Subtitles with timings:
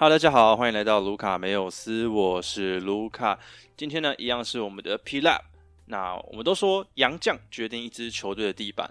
[0.00, 3.36] 好大家好，欢迎来到卢卡梅有斯，我是卢卡。
[3.76, 5.40] 今天呢，一样是我们的 P Lab。
[5.86, 8.88] 那我们都说洋将决定一支球队的地板，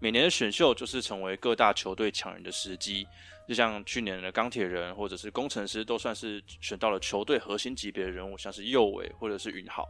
[0.00, 3.06] 每年的选秀就是成为各大球队抢人的时机。
[3.46, 9.86] 就像去年的钢铁人或者是工程师，都算是选到了球队核心级别的人物，像是右伟或者是云浩。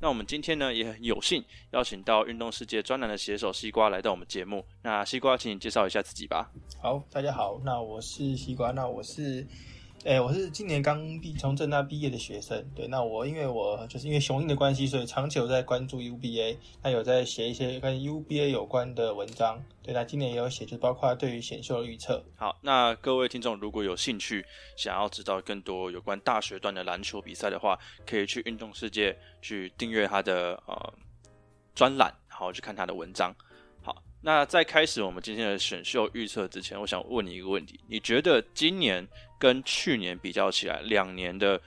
[0.00, 1.40] 那我们今天呢，也很有幸
[1.70, 4.66] 邀请到运动世界专栏的写手西瓜来到我们节目。
[4.82, 6.50] 那西瓜，请你介绍一下自己吧。
[6.82, 9.46] 好，大家好，那我是西瓜，那我是。
[10.04, 12.62] 哎，我是今年刚毕从正大毕业的学生。
[12.74, 19.58] 对，那我因为我就是因为雄鹰的关系，所以长久在关注 UBA，那有在写一些跟 UBA 有关的文章。
[19.82, 22.22] 对，那今年也有写，就包括对于选秀的预测。
[22.36, 24.44] 好，那各位听众如果有兴趣，
[24.76, 30.92] 想要知道更多有关大学段的篮球比赛的话，可以去运动世界去订阅他的呃
[31.74, 33.34] 专栏，然后去看他的文章。
[34.24, 39.06] 那在开始我们今天的选秀预测之前，我想问你一个问题：你觉得今年？
[39.36, 41.60] 跟去年比较起来，两年的，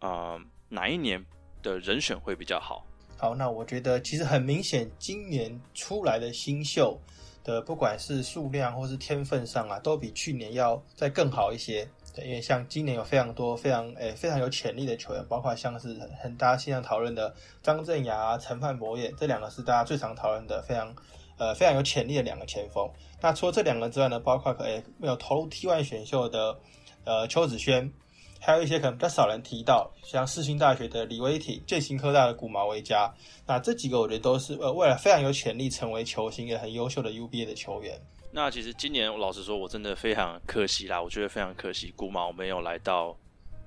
[0.00, 1.24] 呃，哪一年
[1.62, 2.84] 的人选会比较好？
[3.16, 7.00] 好，那我觉得其实很明显，今年出来的新秀
[7.44, 11.88] 的，不管是数量或是天分上啊，都比去年要再更好一些。
[12.24, 20.92] 因为像今年有非常多非常诶非常有潜力的球员，包括像是很大家现在讨论的张镇雅、陈范博也，这两个是大家最常讨论的非常
[21.40, 22.88] 呃非常有潜力的两个前锋。
[23.20, 26.56] 那除了这两个之外呢，包括可诶没有投入 T1 选秀的。
[27.02, 27.90] 呃，邱子轩，
[28.38, 33.10] 还有一些可能比较少人提到，像世新大学的李威挺、建新科大的古毛维嘉，
[33.46, 37.98] 那这几个我觉得都是呃未来非常有潜力成为球星，也很优秀的 UBA 的球员。
[38.30, 43.16] 那其实今年老实说，我真的非常可惜啦，我觉得非常可惜，古毛没有来到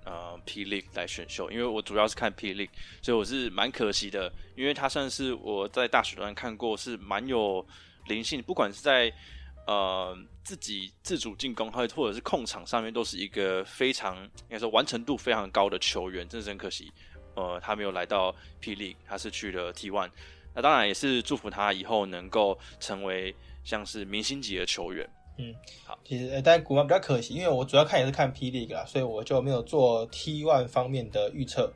[0.05, 2.69] 呃 P League 来选秀，因为我主要是看 P League，
[3.01, 7.65] 所以我是蛮可惜的，因为他算是我在大学段看过是蛮有
[8.07, 9.13] 灵性，不管是在。
[9.65, 16.91] 呃，自己自主进攻，或者或者是控场上面，都是一个非常应该说完成度非常高的球员，真是很可惜。
[17.35, 20.09] 呃，他没有来到霹雳，他是去了 T One。
[20.53, 23.33] 那当然也是祝福他以后能够成为
[23.63, 25.09] 像是明星级的球员。
[25.37, 25.53] 嗯，
[25.85, 31.71] 好，其实但古毛比较可惜，因为我主要看也是看霹雳啦，所以我就没有做 T One 方面的预测。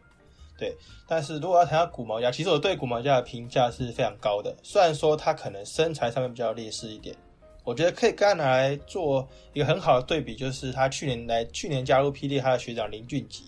[0.57, 0.75] 对，
[1.07, 7.15] 但是如果要谈到古毛家，其实我对古毛家的评价是非常高的，虽然说他可能身材上面比较劣势一点。
[7.63, 13.43] 我觉得可以跟他拿来做一个很好的对比，就是他去年来去年加入霹雳，他的学长林俊杰，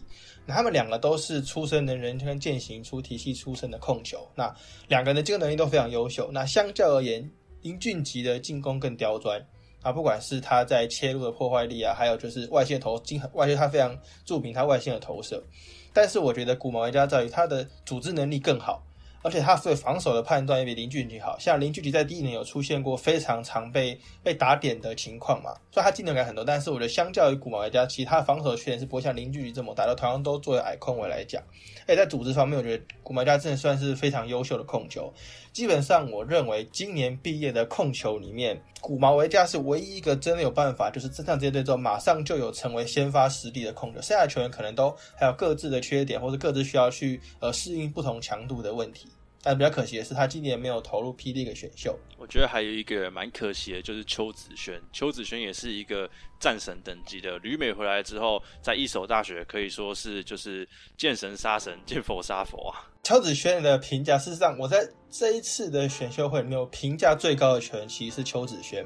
[0.46, 4.54] 那他们两个都是出身能人跟践行出体系出身的控球，那
[4.90, 6.30] 两个人的进攻能力都非常优秀。
[6.34, 7.32] 那相较而言，
[7.62, 9.42] 林俊杰的进攻更刁钻
[9.82, 15.44] 啊，不管是他在切入的破坏力啊，还有就是外线投进外线，他非常著名他外线的投射。
[15.94, 18.84] 但是我觉得古毛玩家在于他的组织能力更好。
[19.22, 26.42] 而且他对防守的判断也比林俊杰好，像林俊杰在第一年有出现过非常常被被打点的情况嘛，所以他技能感很多。
[26.42, 29.86] 但是我觉得相较于古毛来讲，其他防守的缺点是不会像林俊杰这么打。
[29.86, 31.44] 的同样都作为矮控位来讲，
[31.86, 35.14] 哎，在组织方面，我觉得古毛家真的算是非常优秀的控球。
[35.52, 44.02] 基本上，我认为今年毕业的控球里面，古毛维加是唯一一个真的有办法，就是真上这些队之后，马上就有成为先发实力的控球。
[44.02, 49.08] 剩下的球员可能都还有各自的缺点，或者各自需要去呃适应不同强度的问题。
[49.42, 51.98] 但比较可惜的是，他今年没有投入 P 雳的选秀。
[52.18, 54.82] 我觉得还有一个蛮可惜的，就是邱子轩。
[54.92, 60.68] 邱子轩也是一个战神等级的，旅美回来之后，在一手大学可以说是就是
[60.98, 62.84] 见神杀神，见佛杀佛啊。
[63.04, 68.86] 邱子轩的评价，事实上我在这一次的选秀会里面，评价最高的球员其实是邱子轩。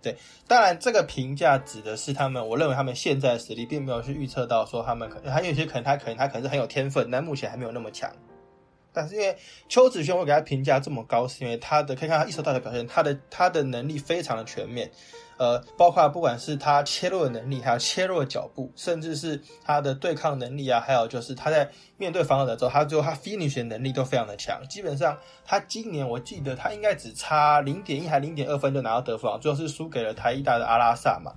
[0.00, 8.10] 对，当然这个评价指的是他们，我认为他们现在的实力，并没有去预测到说他们可能还有一些可能他可能他可能是很有天分，但目前还没有那么强。
[8.92, 9.36] 但是因为
[9.68, 14.90] 邱子轩会给他评价这么高，是因为他的可以看他一手大的表现，他的他的能力非常的全面，
[15.38, 24.60] 呃，包括不管是他切入的能力，还有切入的脚步，甚至是他的对抗能力啊，还有就是他在面对防守者之后，他最后他 finish 能力都非常的强。
[24.68, 31.32] 基本上他今年我记得他应该只差零点一还零点二分就拿到得分，最后是输给了台一大的阿拉萨嘛。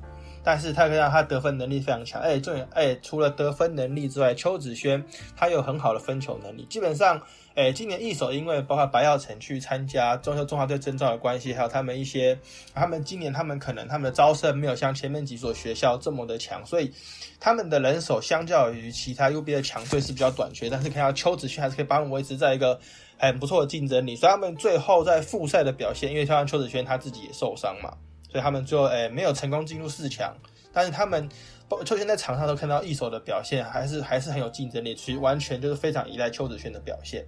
[0.46, 5.02] 但是他可以让他得分能力非常强，哎，重点哎，除了得分能力之外，邱子轩
[5.38, 7.22] 他有很好的分球能力，基本上。
[7.56, 12.36] 诶，今年一手因为包括白耀成去参加中秋中华队征召的关系，还有他们一些，
[12.74, 16.92] 他们今年他们可能他们的招生没有像前面几所学校这么的强，所以
[17.40, 20.68] 他们的人手相较于其他 UB 的强队是比较短缺。
[20.68, 22.80] 但是看到邱子轩还是可以帮我们维持在一个
[23.20, 27.94] 很不错的竞争力，所以他们最后在复赛的表现，因为像邱子轩他自己也受伤嘛，
[28.32, 30.36] 所以他们最后诶没有成功进入四强。
[30.74, 31.30] 但是他们
[31.86, 37.24] 邱子在场上都看到一手的表现，还是还是很有竞争力，其实完全就是非常依赖邱子轩的表现。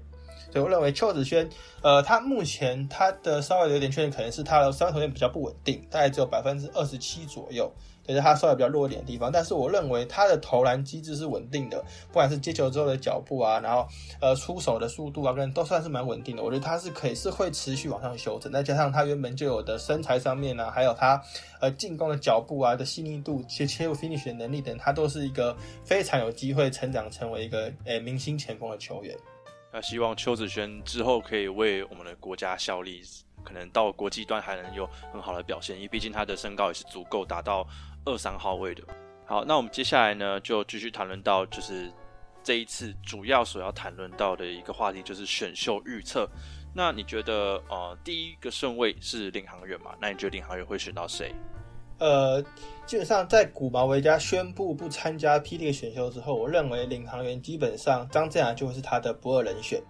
[0.60, 1.48] 我认为邱子轩，
[1.82, 7.72] 呃，他目前他的稍微有点缺点，可能是他的三分球线比较不稳定，大概只有百分之二十七左右。
[8.08, 13.88] 对，他稍微比较弱一点的地方，但是我认为他的投篮机制是稳定的，不管是接球之后的脚步啊，然后
[14.22, 16.44] 呃出手的速度啊，跟都算是蛮稳定的。
[16.44, 21.20] 我觉得他是可以是会持续往上修正，再加上他原本就有的身材上面呢，还有他
[21.60, 29.18] 呃进攻的脚步啊的细腻度、切切入 finish 的能力等，他都是一个非常有机会成长成为一个诶明星前锋的球员。
[29.76, 33.02] 那希望邱子轩之后可以为我们的国家效力，
[33.44, 37.68] 可能到国际端还能有很好的表现，因为毕竟他的身高也是足够达到。
[38.06, 38.84] 二三号位的，
[39.26, 41.92] 好，那我们接下来呢，就继续谈论到，就是
[42.44, 46.30] 这一次主要所要谈论到的一个话题，就是选秀预测。
[46.74, 49.96] 那你觉得，呃，第一个顺位是领航员嘛？
[50.00, 51.34] 那你觉得领航员会选到谁？
[51.98, 52.42] 呃，
[52.86, 59.82] 基本上在古毛维加宣布不参加霹雳选秀之后，我认为领航员基本上张镇阳就会是他的不二人选。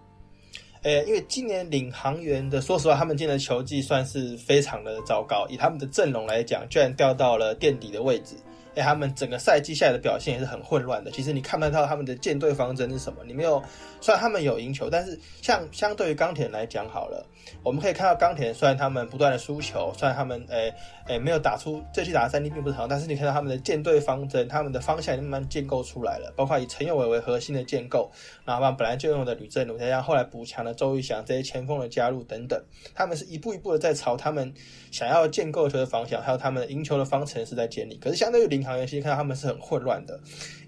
[0.82, 5.44] 诶，因为今年领航员的，说实话，他们今年的球技算是非常的糟糕。
[5.48, 8.36] 以他们的阵容来讲，居然掉到了垫底的位置。
[8.76, 11.10] 哎，他们整个赛季下来的表现也是很混乱的。
[11.10, 13.24] 其实你看不到他们的舰队方针是什么。
[13.26, 13.62] 你没有，
[14.02, 17.26] 虽然他们有赢球，但是像相对于钢铁来讲好了，
[17.64, 20.70] 我们可以看到钢铁虽然他们不断的输球，虽然他们诶
[21.06, 26.30] 诶没有打出这期打的战绩并不是很好，但是你看到他们的舰队方针，他们的方向慢慢建构出来了。
[26.36, 28.10] 包括以陈友伟为核心的建构，
[28.44, 32.62] 然后把本来就用的吕振儒，再加上后来补强的周玉祥这些前锋的加入等等，
[32.94, 34.52] 他们是一步一步的在朝他们
[34.90, 37.96] 想要建构球的方向，还有他们赢球的方程式在建立。
[37.96, 38.65] 可是相对于林。
[38.66, 40.20] 场游戏看到他们是很混乱的，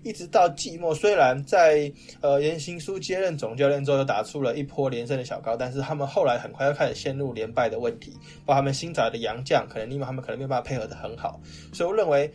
[0.03, 8.13] 一直到季末，虽然在呃严行书接任总教练之后，又打出了一波连胜的小高，但是他们后来很快又开始陷入连败的问题。
[8.47, 11.41] 包括他们新找的洋将，可能因为他们可能没有办法配合的很好，
[11.73, 12.31] 所以我认为，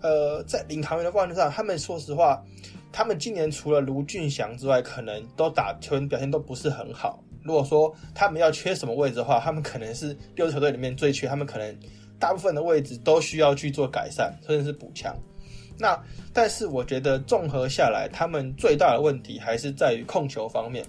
[0.00, 2.42] 呃，在领航员的冠军上，他们说实话，
[2.92, 7.22] 他们今年除了卢俊祥之外，可能都打球员表现都不是很好。
[7.42, 11.76] 如果说他们要缺什么位置的话，他们可能是六支球队里面最缺，他们可能。
[12.18, 15.14] 大部分的位置都需要去做改善，甚至是补强。
[15.78, 15.96] 那
[16.32, 20.84] 但是我觉得综合下来，他们最大的问题还是在于控球方面。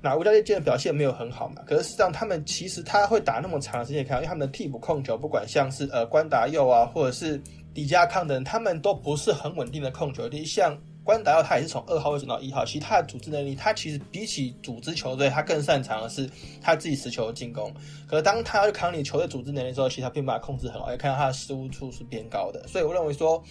[0.00, 1.62] 那吴家健今天表现没有很好嘛？
[1.66, 7.38] 可是实际上他们其实他会打那么长时间，看因为他们的替补控球，不管像是呃关达佑啊，或者是
[7.74, 10.26] 迪加康等，他们都不是很稳定的控球。
[10.46, 10.74] 像
[11.10, 16.30] 关达奥他也是从二号位转到一号，其实他的组织能力，他其实比起组织球队，他更擅长的是
[16.60, 17.74] 他自己持球进攻。
[18.06, 22.64] 可是当他要去扛你球队组织能力的时候，其实他并不把控制很好，也看到他的失误处是偏高的。
[22.68, 23.42] 所以我认为说，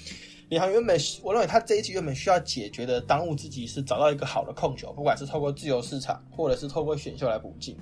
[0.48, 7.78] 李航原本我认为他这一期原本需要解决的当务之急是找到一个好的控球，不管是透过自由市场，或者是透过选秀来补进。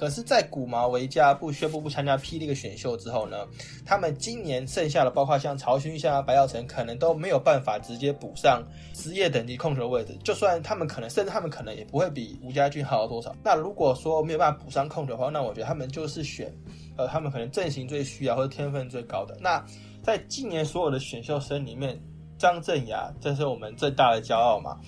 [0.00, 3.46] 可是，在古毛维加不宣布不参加霹雳个选秀之后呢，
[3.84, 8.64] 他们今年剩下的，包括像曹勋像白耀成，可能都没有办法直接补上
[8.94, 10.16] 职业等级控球位置。
[10.24, 13.36] 就算他们可能，甚至他们可能也不会比吴家俊好多少。
[13.44, 16.50] 那如果说没有办法补上控球的话，那我觉得他们就是选，
[16.96, 19.36] 呃，他们可能阵型最需要或者天分最高的。
[19.38, 19.62] 那
[20.02, 22.00] 在今年所有的选秀生里面，
[22.38, 24.78] 张镇雅，这是我们最大的骄傲嘛。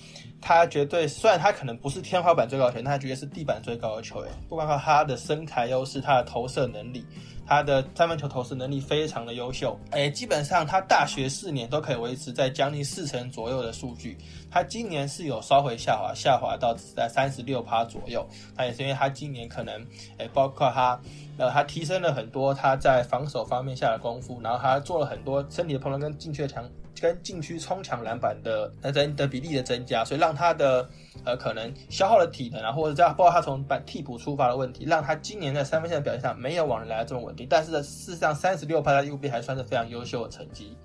[0.43, 4.33] 他绝对，虽然他可能不是天花板最高球员，他绝对是地板最高的球员。
[4.49, 7.05] 不光靠他的身材优势，他的投射能力，
[7.47, 9.79] 他的三分球投射能力非常的优秀。
[9.91, 14.17] 哎，基本上他大学四年都可以维持在将近四成左右的数据。
[14.51, 18.27] 他今年是有稍微下滑，下滑到在三十六趴左右。
[18.57, 19.81] 那也是因为他今年可能，
[20.17, 20.99] 哎，包括他，
[21.37, 26.69] 呃，他提升了很多他在防守方面下的功夫，然后他做了很多身体的碰撞跟进去的强。
[27.03, 30.89] 跟禁区冲抢篮板的那增的比例的增加，所以让他的
[31.25, 37.45] 呃可能消耗的体能啊，或者这样，包括他从板替补出发的问题，让他今年在三分线的表现上没有往年来的这么稳定。
[37.49, 40.77] 但是呢，事实上三十六拍的 UB 还算是非常优秀的成绩。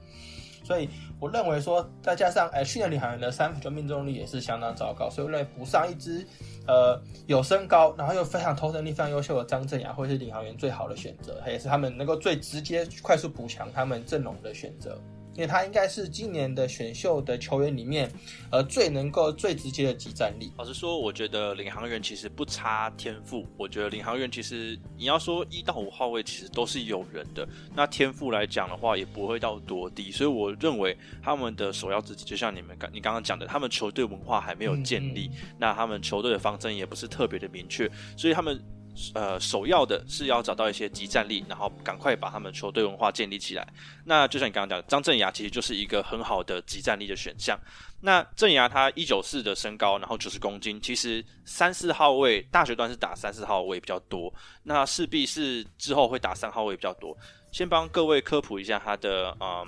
[0.64, 0.90] 所以
[1.20, 6.26] 我认为说，再加上哎去年领航员的三分球命中率也是相当糟糕，所以我认为补上一支
[6.66, 15.00] 呃有身高，然后又非常投射力非常优秀的张镇雅，会是领航员最好的选择，也是他们能够最直接快速补强他们阵容的选择。
[15.38, 18.10] 因为他应该是今年的选秀的球员里面，
[18.50, 20.52] 呃，最能够最直接的集战力。
[20.58, 23.46] 老实说，我觉得领航员其实不差天赋。
[23.56, 27.48] 我觉得领航员其实你要说一到五号位，其实都是有人的。
[27.72, 30.10] 那天赋来讲的话，也不会到多低。
[30.10, 38.60] 所以我认为他们的首要之急，就像你们刚你刚刚讲的，他们球队文化还没有建立，那他们球队的方针也不是特别的明确，所以他们。
[39.14, 43.66] 呃，首要的是要找到一些集战力，然后赶快把他们球队文化建立起来。
[44.04, 47.58] 那就像你刚刚讲，张镇雅其实就是一个很好的集战力的选项。
[48.00, 57.16] 那镇雅他一九四的身高，然后九十公斤，其实三四号位大学段是打三四号位比较多，那势必是之后会打三号位比较多。
[57.50, 59.66] 先帮各位科普一下他的嗯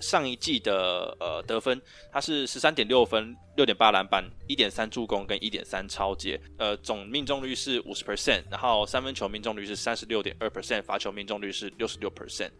[0.00, 1.80] 上一季的呃得分，
[2.12, 12.50] 他是十三点六分、六点八篮板、一点三助攻跟一点三超截，呃，总命中率是五十 percent，然后三分球命中率是三十六点二 percent，罚球命中率是六十六 percent。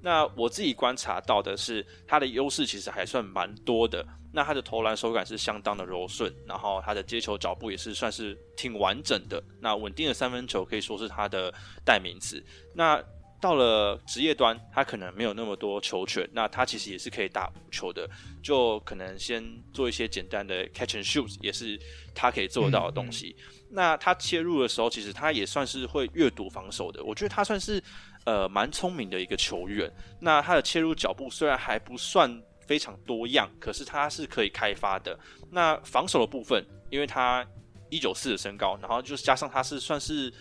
[0.00, 4.06] 那我自己观察到的是，他的优势其实还算蛮多的。
[4.30, 9.42] 那他的投篮手感是相当的柔顺，然后他的接球脚步也是算是挺完整的。
[9.58, 11.52] 那稳定的三分球可以说是他的
[11.84, 12.40] 代名词。
[12.72, 13.02] 那
[13.40, 18.08] 到了职业端，他可能没有那么多球权，那他其实也是可以打无球的，
[18.42, 21.78] 就可能先做一些简单的 catch and shoot，也是
[22.14, 23.36] 他可以做得到的东西。
[23.70, 27.04] 那他切入的时候，其实他也算是会阅读防守的。
[27.04, 27.80] 我觉得他算是
[28.24, 29.88] 呃蛮聪明的一个球员。
[30.18, 35.16] 那他的切入脚步虽然还不算非常多样，可是他是可以开发的。
[35.48, 37.46] 那防守的部分，因为他
[37.88, 40.32] 一九四的身高，然后就是加上他是算是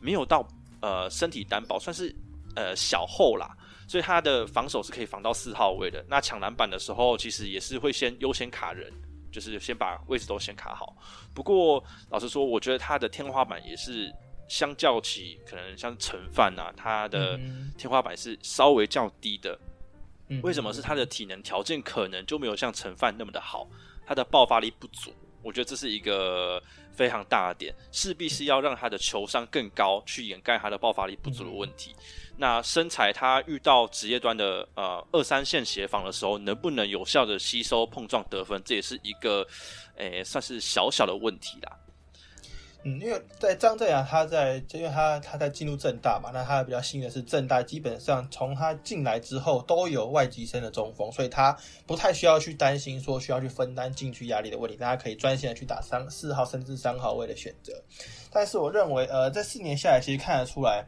[0.00, 0.46] 没有到
[0.80, 2.14] 呃身体单薄，算是。
[2.54, 3.56] 呃，小后啦，
[3.88, 6.04] 所以他的防守是可以防到四号位的。
[6.08, 8.92] 那抢篮板的时候，其实也是会先优先卡人，
[9.32, 10.96] 就是先把位置都先卡好。
[11.34, 14.12] 不过老实说，我觉得他的天花板也是
[14.48, 17.38] 相较起可能像陈范啊，他的
[17.76, 19.58] 天花板是稍微较低的。
[20.42, 23.68] 为什么是他的体能条件可能就没有像陈范那么的好？
[24.06, 26.62] 他的爆发力不足，我觉得这是一个
[26.94, 31.94] 非常大的点，势必是要让他的球商更高，去掩盖他的爆发力不足的问题。
[32.36, 39.46] 那身材，他遇到职业端的呃二三线协防的时候，能不能有效的吸收碰撞得分，这也是一个
[39.96, 41.78] 诶算是小小的问题啦。
[42.84, 57.72] 嗯，因为在张振阳，他在因为他他在进入正大嘛，那他比较幸运的是正大基本上从他进来之后都有外籍生的中锋，所以他不太需要去担心说需要去分担禁区压力的问题，大家可以专心的去打三四号甚至三号位的选择。
[58.30, 60.84] 但是我认为，呃，这四年下来，其实看得出来。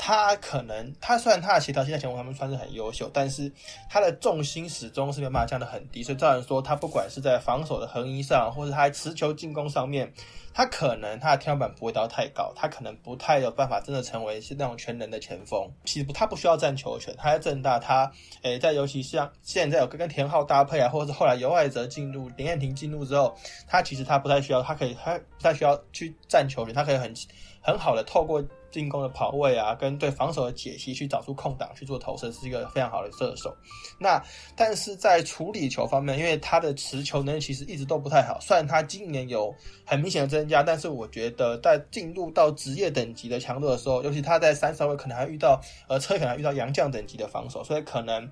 [0.00, 3.50] 他可能，他虽然他的协调性在前锋方面算是很优秀，但是
[3.90, 10.12] 他的重心始终是没办法降得很低，所以照人说，他不管是在防守的横移上，或者他持球进攻上面，
[10.58, 15.70] 他可能他的天花板不会到太高，他可能不太有办法真的成为是那种全能的前锋。
[15.84, 18.10] 其实他不需要占球权，他在正大，他
[18.42, 23.36] 诶在尤其像现在有跟田浩搭配啊，或者是后来尤爱泽进入林彦廷进入之后，
[23.68, 27.14] 他其实他不太需要，他可以他不太需要去占球权，他可以很
[27.62, 28.42] 很好的透过。
[28.70, 33.56] 进攻的跑位啊，跟对防守的解析，去找出空档去做投射，是一个非常好的射手。
[33.98, 34.22] 那
[34.54, 38.38] 但是在处理球方面，因为他的持球能力其实一直都不太好。
[38.40, 48.30] 虽然他今年有很明显的增加，但是我觉得在进入到职业等级的强度的时候，尤其他在三十位可能还遇到呃车可能遇到洋将等级的防守，所以可能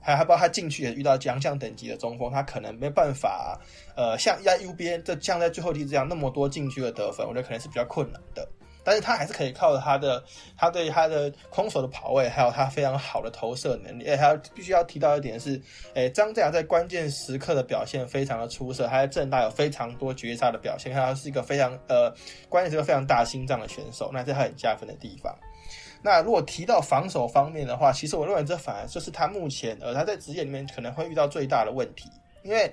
[0.00, 3.58] 还还包括他进去也遇到洋将等级的中锋，他可能没办法
[3.96, 8.46] 呃像在 U B N 这像在最后一这样那么多禁区的得分，我觉得可能是比较困难的。
[8.82, 10.22] 但是他还是可以靠着他的，
[10.56, 14.06] 他对他的空手的跑位，还有他非常好的投射能力。
[14.06, 15.60] 哎，还要必须要提到一点是，
[15.94, 22.12] 哎，张振阳在关键时刻的表现非常的出色，他在正大有非常多绝杀的表现，他是一个非常呃
[22.48, 25.34] 关键时刻非常大心脏的选手，那是他很加分的地方。
[26.02, 32.08] 那如果提到防守方面的话，其实我认为这反而就是他目前呃他在职业里面可能会遇到最大的问题，
[32.42, 32.72] 因为。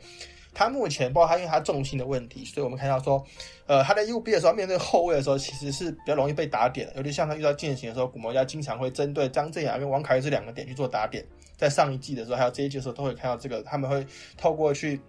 [0.58, 3.24] 他目前包括他因为他重心的问题，所以我们看到说，
[3.68, 6.94] 呃，他在 U B 的时候面对后卫的时候，其实是比较容易被打点的。
[6.96, 11.24] 尤其像他遇到践行的时候，古毛家经常会针对张镇雅跟王凯这两个点去做打点。
[11.56, 14.04] 在上一季的时候，还有这一季的时候，都会看到这个，他们会
[14.36, 15.00] 透过去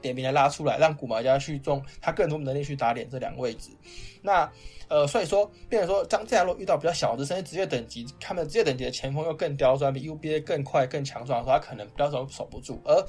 [0.00, 3.68] 点名来拉出来，让古毛家去中他更多能力去打点这两个位置。
[4.22, 4.50] 那
[4.88, 12.78] 呃，所以说，变成说张振如果遇到比较小的甚至职业等级，他们职业等级的前锋又更刁钻，比 U B A 更快更强壮的时候，他可能比较容易守不住。
[12.84, 13.02] 而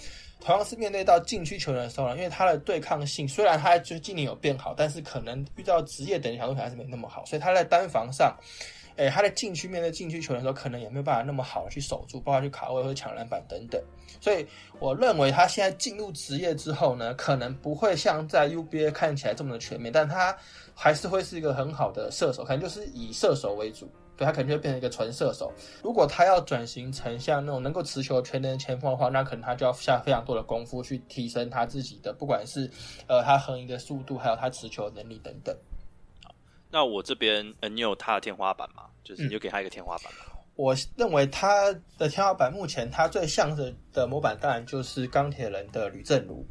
[0.44, 8.36] 同样是面对到禁区球员的时候呢，因为他的对抗性虽然他就今年有变好，但是可能遇到职业等级强度还是没那么好，所以他在单防上，
[8.98, 13.82] 诶，他在禁区面对禁区球员的时候，可能也没有办法那么好的去守住，包括去卡位或者抢篮板等等。
[14.20, 14.46] 所以
[14.80, 20.36] 我认为他现在进入职业之后呢，可能不会像在 U B A 看起来这么的全面，但他。
[20.76, 23.88] 还是会是一个很好的射手，可能就是以射手为主，
[24.24, 25.52] 对他可能就会变成一个纯射手。
[25.84, 32.70] 如果他要转型成像那种能够持球全能前锋的话，那可能他就要下非常多的功夫去提升他自己的，不管是
[33.08, 35.54] 呃他横移的速度，还有他持球能力等等。
[36.72, 38.86] 那我这边呃，你有他的天花板吗？
[39.04, 40.20] 就是你就给他一个天花板吗？
[40.56, 46.46] 我认为他的天花板目前他最像的的模板，当然就是钢铁人的吕正如。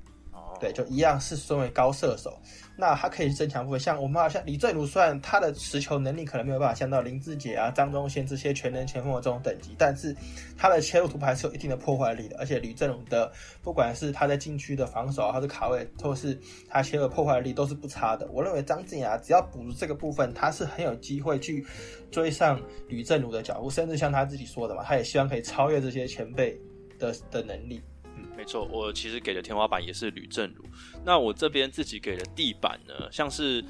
[0.62, 2.38] 对，就一样是身为高射手，
[2.76, 3.81] 那他可以增强部分。
[3.81, 10.14] 像我们好像李正如，虽然他的持球能力可能没有办法像到林志杰啊、张忠宪这些全能前锋的这种等级，但是
[10.57, 12.37] 他的切入突破还是有一定的破坏力的。
[12.38, 16.38] 而且吕正如的不管是他在禁区的防守，还是卡位，或是
[16.69, 18.28] 他切入破坏力都是不差的。
[18.31, 21.66] 我认为张静雅只要补足这个部分，他是很有机会去
[22.12, 26.57] 追上吕正如的脚步，甚至像他自己说的嘛，他也希望可以超越这些前辈。
[27.02, 27.83] 的的能力。
[28.32, 30.64] 嗯，没错，我其实给的天花板也是吕正如。
[31.04, 33.64] 那我这边自己给的地板呢，像是。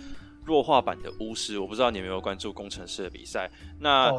[0.45, 3.49] 弱化版的巫师，我不知道你有没有关注工程师的比赛。
[3.78, 4.12] 那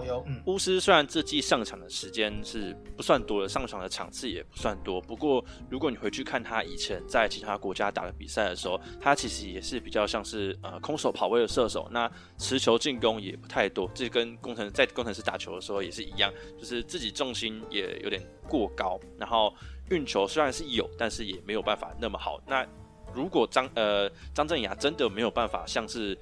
[0.46, 5.02] 巫师虽然这季上场的时间是不算多的，上场的场次也不算多。
[5.02, 11.90] 不过，如果你回去看他以前在其他国家打的比赛的时候，他其实也是比较像是呃空手跑位的射手。
[11.92, 19.54] 那持球进攻也不太多，这跟工程在工程师打球的时候也是一样，就是自己重心也有点过高，然后
[19.90, 22.40] 运球虽然是有，但是也没有办法那么好。
[22.48, 22.66] 那
[23.14, 26.18] 如果张呃张镇雅真的没有办法像是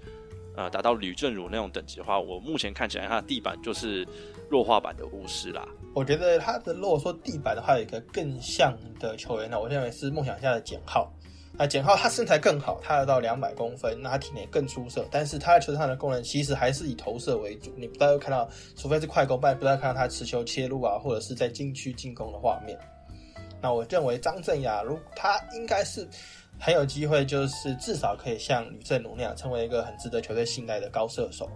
[0.55, 4.05] 呃达到吕正如那种等级的话，我目前看起来他的地板就是
[4.49, 5.67] 弱化版的巫师啦。
[5.93, 11.11] 我觉得他的如果说地板的话，有一个更像的球员呢，我认为是梦想家的简浩。
[11.53, 17.73] 那简浩他身材更好，他要到两百公分，那他体能更出色，但是他在球场的功能其实还是以投射为主。
[17.75, 22.79] 你不大会看到，除非是快攻，不然不大看到他持球切入啊，或者是在禁区进攻的画面。
[23.61, 26.07] 那我认为张镇雅如他应该是。
[26.59, 31.49] 很有机会，就是至少可以像吕正龙那样，成为一个很值得球队信赖的高射手。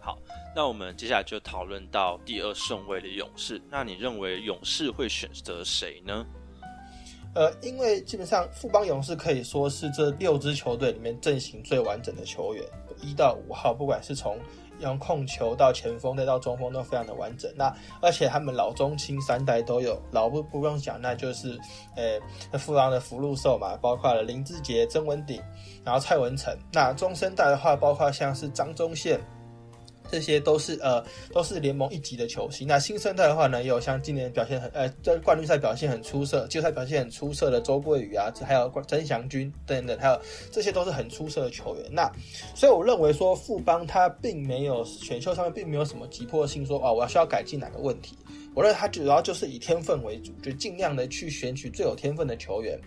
[0.00, 0.18] 好，
[0.56, 3.60] 那我们接下来就讨论到第二顺位的勇士。
[3.68, 6.24] 那你认为勇士会选择谁呢？
[7.34, 12.64] 呃，因为基本上富邦勇士可以说是这六支球队里面阵型最完整的球员，
[13.02, 14.38] 一到五号，不管是从
[14.82, 17.50] 从控球到前锋再到中锋都非常的完整。
[17.56, 21.58] 那而且他们老中青三代都有，老不不用讲，那就是
[21.96, 25.40] 呃富邦的福禄寿嘛，包括了林志杰、曾文鼎，
[25.84, 26.54] 然后蔡文成。
[26.72, 29.20] 那中生代的话，包括像是张忠宪。
[30.12, 31.02] 这些都是呃
[31.32, 32.68] 都是联盟一级的球星。
[32.68, 41.86] 那新生代的话呢，也有像今年表现很呃在冠军赛表现很出色，季后赛表现很出色的周桂宇啊，还有曾祥军等等，还有这些都是很出色的球员。
[41.90, 42.12] 那
[42.54, 48.14] 所以我认为说富邦他并没有选秀上面并没有什么急迫性，说啊我要需要改进哪个问题。
[48.54, 52.78] 我认为他主要就是以天分为主，就尽量的去选取最有天分的球员。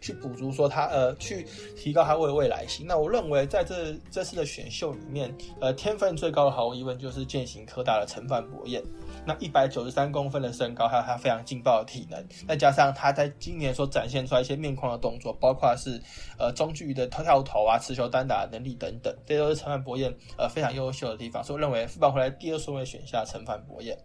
[0.00, 2.86] 去补足说他呃，去提高他未未来性。
[2.86, 8.82] 那我认为在这这次的选秀里面，呃，天分最高的毫无疑问就是践行科大的陈范博彦。
[9.24, 16.00] 那一百九十三公分的身高，还有他非常劲爆的体能，再加上他在今年所展现出来一些面框的动作，包括是
[16.38, 21.42] 呃中距离的跳投啊、持球单打能力等等，这都是陈范博彦呃非常优秀的地方。
[21.42, 23.98] 所以我认为复办回来第二顺位选下陈范博彦。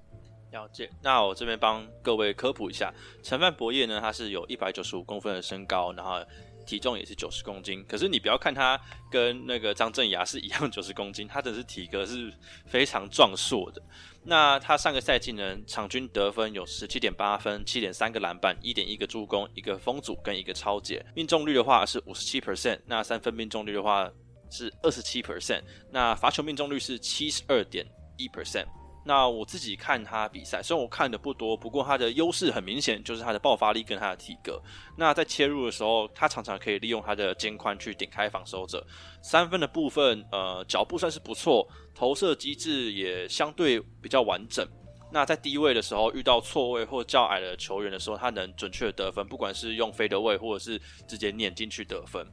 [0.51, 6.21] 了解，那我这边帮各位科普一下，陈范博业呢，他是有一百九十五公分的身高，然后
[6.65, 7.83] 体重也是九十公斤。
[7.87, 12.31] 可是你不要看他跟那个张镇雅是一样九十公斤，他的是体格是
[12.65, 13.81] 非常壮硕的。
[14.23, 21.05] 那他上个赛季呢，场均得分有十七点八分，七点三个篮板，一点一个助攻，一个封阻跟一个超解。
[21.15, 24.11] 命中率的话是五十七 percent，那三分命中率的话
[24.49, 27.85] 是二十七 percent，那罚球命中率是七十二点
[28.17, 28.65] 一 percent。
[29.03, 34.61] 那我自己看他比赛，虽然我看的不多，不过他的优势很明显，就是他的爆发力跟他的体格。
[34.95, 38.85] 那在切入的时候，他常常可以利用他的肩宽去顶开防守者。
[39.23, 44.67] 三分的部分，呃，脚步算是不错，投射机制也相对比较完整。
[45.11, 52.23] 那在低位的时候，遇到错位或较矮的球员的时候，他能准确得分，不管是用飞的位或者是直接碾进去得分。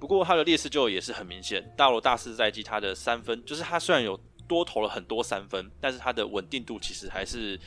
[0.00, 4.18] 不过他的劣势就也是很明显，大罗大四赛季他的三分，就是他虽然有。
[4.52, 7.58] 多投了很多三分，但是他的稳定度其实还是，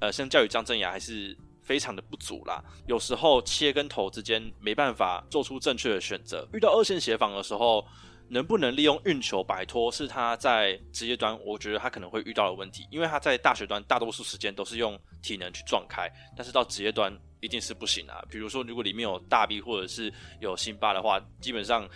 [0.00, 2.60] 呃，相较于张镇雅还是非常的不足啦。
[2.88, 6.48] 有时候切跟投之间没办法做出正确的选择。
[6.52, 7.86] 遇到二线协防的时候，
[8.28, 12.84] 能不能利用运球摆脱，是他在职业端我觉得他可能会遇到的问题。
[12.90, 18.20] 因为他在大学端大多数时间都是用体能去撞开，但是到职业端一定是不行啊。
[18.28, 21.88] 比如说，如果里面有大 B 或者是有辛巴的话，基本上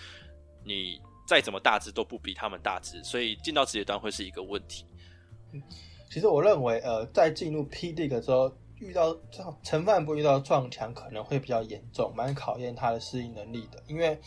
[0.62, 1.00] 你。
[1.26, 4.86] 再怎么大只都不比他们大只，所以进到职业端会是一个问题。
[6.10, 9.16] 其实我认为，呃，在进入 PD 的时候，遇到
[9.62, 14.18] 陈范不遇到撞墙可能会比较严重，蛮考验他的适应能力的，因为。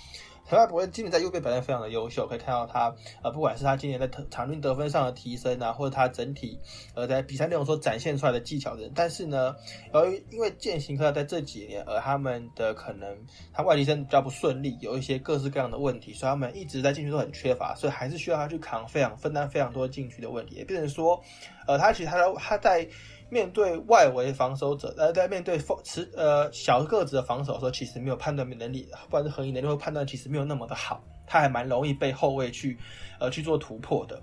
[0.49, 6.59] 陈发博今年在右边表现非常的优秀，可以看到他呃，不管是他今年在场均得分上的提升啊，或者他整体
[6.95, 8.89] 呃在比赛内容所展现出来的技巧的。
[8.95, 9.55] 但是呢，
[9.93, 13.15] 由于因为践行科在这几年，而他们的可能
[13.53, 20.55] 他外籍生比较不顺利，有一些各式各样的问题，所以他们一直在进去都很缺乏，所以还是需要他去扛非常分担非常多进去的问题。
[20.55, 21.23] 也变成说，
[21.67, 22.89] 呃，他其实他他在。
[23.29, 32.77] 面对外围防守者，呃，在面对锋持呃小个子的防守的时候，其实没有判断能力，不管是合理能力或判断，其实没有那么的好，他还蛮容易被后卫去
[33.19, 34.19] 呃去做突破的。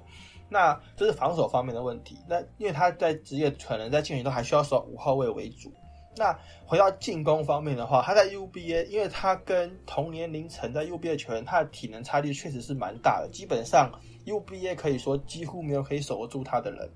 [0.49, 2.17] 那这是防守方面的问题。
[2.29, 5.73] 那因为他在职业可能在进球都还需要守五号位为主。
[6.17, 13.29] 那回到进攻方面的话，他在 UBA，因为他跟同年龄层在 UBA 球员，他的体能差距确实是蛮大的。
[13.33, 13.93] 基本上
[14.25, 16.91] UBA 可以说几乎没有可以守得住他的人。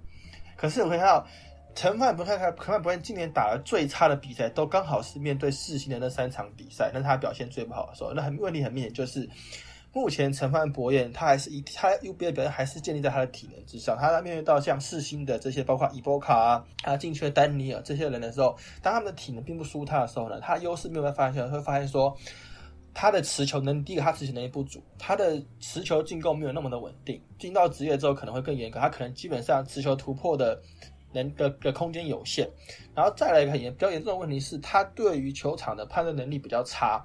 [0.57, 1.25] 可是我们看到。
[1.75, 9.29] 陈范不看看，陈范不看今年打的最差的比赛，都刚好是面对世新的那三场比赛，那他表现最不好的时候，那很问题很明显就是。
[9.93, 13.99] 目前陈范博彦他还是以他 U B 的表现还是建立在他的体能之上。
[13.99, 22.17] 他在面对到像世新的这些，包括伊波卡啊，他进去的丹尼尔这些人的时候，当他们的体能并不输他的时候呢，他优势没有办法发现，会发现说
[22.95, 27.21] 他的持球能力，第一个他持球能力不足，他的持球进攻没有那么的稳定。
[27.37, 30.63] 进到职业之后可能会更严格，他可能基本上持球突破的
[31.13, 32.49] 能的的空间有限。
[32.95, 37.05] 然后再来一个很严比较严重的问题是，他对于球场的判断能力比较差。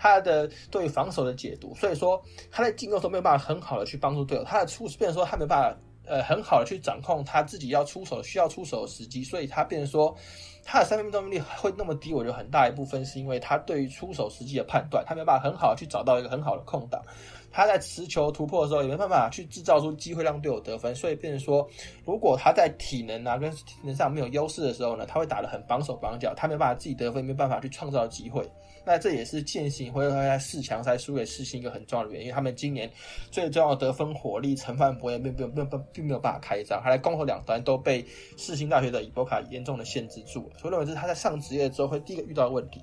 [0.00, 10.16] 他的对防守的解读，所以说他在进攻时候没有办法很好的去帮助队友，他的出变成说他没办法呃很好的去掌控他自己要出手需要出手的时机，所以他变成说
[10.64, 17.02] 他的三分命中率会那么低，我觉得很大一部分是因为他对于出手时机的判断，他没办法很好的去找到一个很好的空档。
[17.50, 21.68] 他在持球突破的时候也没办法去制造出机会让队友得分，所以变成说，
[22.04, 28.48] 如果他在体能啊跟体能上没有优势的时候呢，他会打得很绑手绑脚，他没办法自己得分，没办法去创造机会。
[28.86, 32.90] 那这也是践行会在四强赛输给世新一个很重要的原因，因为他们今年
[33.30, 38.02] 最重要的得分火力陈范博也并没有并并没有办法开张，他在攻守两端都被
[38.38, 42.82] 世新大学的伊波卡严重的限制住了，所以认为这是他在上职业之后会第一个遇到的问题。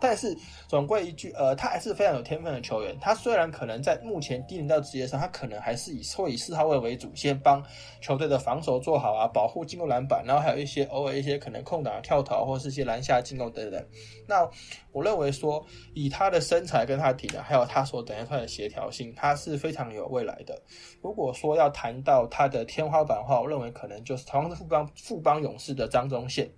[0.00, 2.96] 但是总归一句，呃，他还是非常有天分的球员。
[3.00, 7.62] 他虽然可能在目前低龄到职业上，他可能还是以会以四号位为主，先帮
[8.00, 13.84] 球队的防守做好啊，保护进攻篮板，然后还有一些偶尔一些可能空档跳投或是一些篮下进攻等等。
[14.26, 14.48] 那
[14.90, 20.60] 我认为说，以他的身材跟他体能，还有他所展现出来的协调性，他是非常有未来的。
[21.00, 26.50] 如果说要谈到他的天花板的话，我认为可能就是同样是富邦富邦勇士的张忠宪。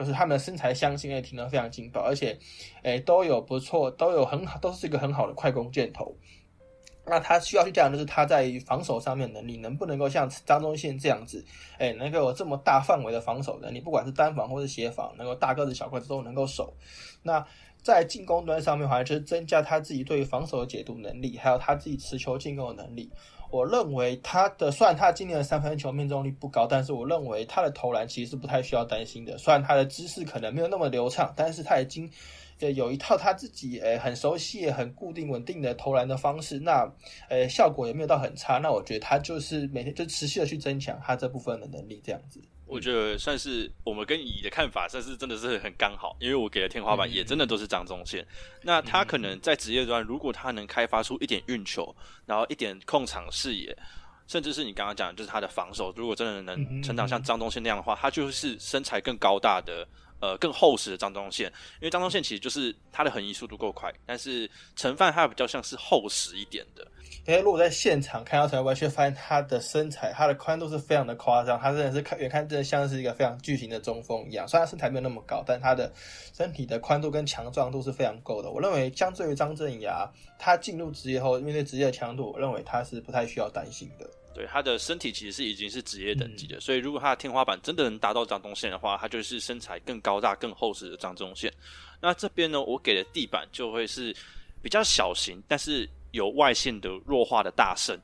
[0.00, 2.36] 就是他们的身材相近，也挺得非常劲爆，而且，
[2.82, 6.16] 诶都有不错，都有很好，都是一个很好的快攻箭头。
[7.06, 11.44] 那他需要去讲，就是他在防守上面能力能不能够像张忠宪这样子，
[11.78, 16.74] 诶能够有这么大范围的防守能力，不管是单防或是协防，能够大个子小个子都能够守。
[17.22, 17.44] 那
[17.82, 23.10] 在进攻端上面，好像就是增加他自己对于防守的解读能力，还有他自己持球进攻的能力。
[23.50, 29.36] 我认为他的，虽然他今年的三分球命中率不高，但是我认为他的投篮其实是不太需要担心的。
[29.38, 32.08] 虽然他的姿势可能没有那么流畅，但是他已经，
[32.60, 36.60] 呃，有一套他自己诶很熟悉、很固定、稳定的投篮的方式。
[36.60, 36.88] 那，
[37.28, 38.58] 呃，效果也没有到很差。
[38.58, 42.40] 那我觉得他就是每天就持续的去增强他这部分的能力，这样子。
[42.70, 48.24] 我觉得算是我们跟乙的看法，算是真的是很刚好，因为我给的天花板也真的都是张忠宪。
[48.62, 51.94] 那他可能在职业端，如果他能开发出一点运球，
[52.26, 53.76] 然后一点控场视野，
[54.26, 59.86] 甚至是你刚刚讲，就是他的防守，如果真的能成长像张忠宪那样的话，他就是身材更高大的。
[60.20, 61.46] 呃，更厚实的张忠宪，
[61.80, 66.86] 因为张忠宪其实就是他的横移速度够快，但是陈范他比较像是厚实一点的。
[67.26, 74.46] 因为如果在现场看到陈范，却发现他的身材、他的宽度是非常的夸张，他真的是看远看真的像是一个非常巨型的中锋一样。
[74.48, 75.92] 虽然身材没有那么高，但他的
[76.32, 78.50] 身体的宽度跟强壮度是非常够的。
[78.50, 84.08] 我认为相对于张镇雅，他进入职业后面对职业的强度，我认为他是不太需要担心的。
[84.34, 91.52] 对他的身体其实是已经是职业等级的，所以如果他的天花板真的能达到张东宪的话，他就是身材更高大、更厚实的张东宪。
[92.00, 94.14] 那这边呢，我给的地板就会是
[94.62, 97.98] 比较小型，但是有外线的弱化的大圣，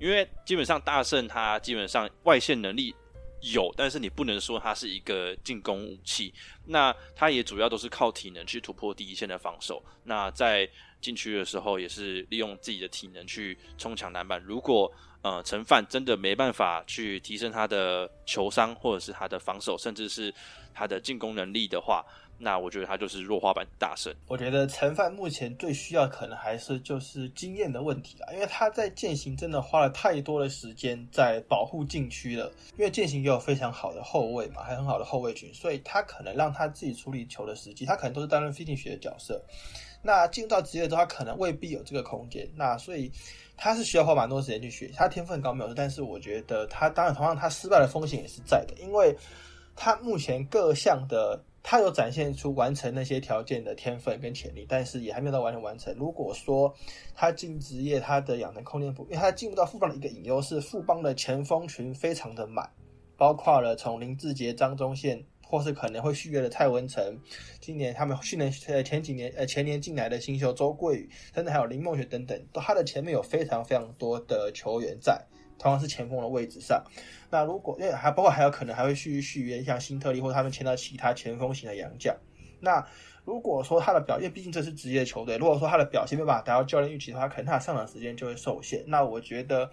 [0.00, 2.94] 因为基本上大圣他基本上外线能力
[3.52, 6.32] 有，但是你不能说他是一个进攻武器。
[6.64, 9.84] 那他也主要都是靠体能去突破第一线的防守。
[10.02, 10.68] 那在
[11.00, 14.42] 禁区的时候，也是利用自己的体能去冲抢篮板。
[14.42, 14.90] 如果
[15.24, 20.32] 呃，陈范真的没办法去提升他的球商，或者是他的防守，甚至是
[20.74, 22.04] 他的进攻能力的话，
[22.36, 24.14] 那我觉得他就是弱化版大神。
[24.28, 32.52] 我觉得陈范目前最需要可能还是就是经验的问题啦，因为他在践行真的花了太多的时间在保护禁区了。
[32.76, 39.42] 因为践行也有非常好的后卫嘛，还很好的后卫群，所以他可能让他自己处理球的时机，他可能都是担任 finish 的角色。
[40.02, 42.46] 那进入到职业之后，他可能未必有这个空间。
[42.54, 43.10] 那所以。
[43.56, 49.16] 他是需要花蛮多时间去学，他天分高没有错，但是我觉得他当然同样他失败的风险也是在的，因为
[49.76, 55.94] 他目前各项的他有展现出完成那些条件的天分跟潜力，但是也还没有到完全完成。
[55.96, 56.74] 如果说
[57.14, 62.68] 他进职业，他的养成空间不，因为他进入到副帮的一个隐忧是副帮的前锋群非常的满，
[63.16, 65.24] 包括了从林志杰、张忠宪。
[65.56, 67.16] 或是可能会续约的蔡文成，
[67.60, 75.24] 今年他们去年呃前几年呃前年进来的新秀周桂宇，甚至还有林梦雪等等，都他的前面有非常非常多的球员在，
[75.56, 76.82] 同样是前锋的位置上。
[77.30, 82.12] 那如果因为还包括还有可能还会续续约像新特利或他们签到其他前锋型的洋将。
[82.58, 82.84] 那
[83.24, 88.82] 如果说他的表现，毕竟这是职业球队，如果说他的表现没办法达到教练预期的话，可能他的上场时间就会受限。
[88.88, 89.70] 那我觉得。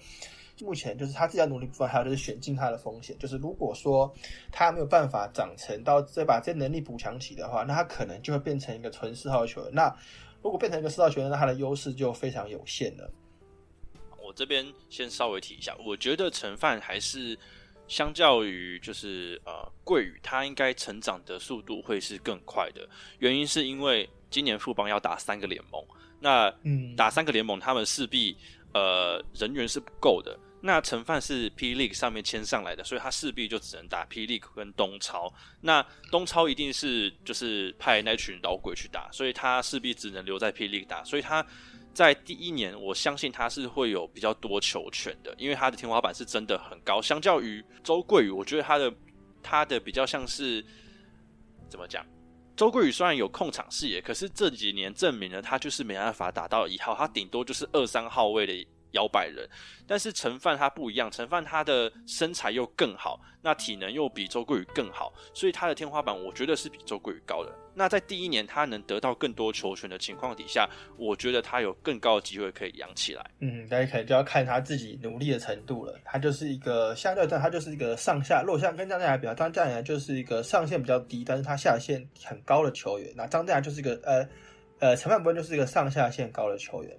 [0.61, 3.17] 目前就是他自己要努力部分，还有就是选进他的风险。
[3.17, 4.13] 就是如果说
[4.51, 9.73] 他没有办法长成到再把这能力补强起的话，那他可能就会变成一个纯四号球员。
[9.73, 9.93] 那
[10.41, 13.11] 如果变成一个四号球员，那他的优势就非常有限了。
[14.23, 17.37] 我这边先稍微提一下，我觉得陈范还是
[17.87, 22.87] 相较于就是呃桂宇，他应该成长的速度会是更快的。
[23.19, 25.83] 原因是因为今年富邦要打三个联盟，
[26.19, 28.37] 那嗯，打三个联盟，他们势必
[28.73, 30.39] 呃人员是不够的。
[30.63, 35.33] 那陈范是 P League 上面签上来的，所以他势必就只能打 P League 跟东超。
[35.61, 41.03] 那东超一定是就是派那群老鬼去打，所以他势必只能留在 P League 打。
[41.03, 41.45] 所以他
[41.93, 47.01] 在第一年，我相信他是会有比较多球权的，因为他的天花板是真的很高。
[47.01, 48.93] 相较于周桂宇，我觉得他的
[49.41, 50.63] 他的比较像是
[51.67, 52.05] 怎么讲？
[52.55, 59.47] 周桂宇虽然有控场视野，可是这几年证明了他就是没办法打到一号，他顶多就是二三号位的摇摆人。
[59.87, 67.53] 但是陈范他不一样，陈范他的身材又更好，那体能又比周桂宇更好，所以他的天花板我觉得是比周桂宇高的。
[67.73, 73.25] 那在第一年他能得到更多球权的情况底下，我觉得他有更高的机会可以养起来。
[73.39, 75.97] 嗯，大家可能就要看他自己努力的程度了。
[76.03, 83.09] 他就是一个相对但他就是一个上下，如果像跟张镇来比较，张镇来就是一个上限比较低，但是他下限很高的球员。
[83.15, 84.27] 那张镇来就是一个呃
[84.79, 86.97] 呃陈范博就是一个上下限高的球员，